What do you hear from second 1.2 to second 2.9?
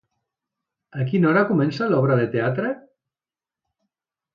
hora comença l'obra de teatre?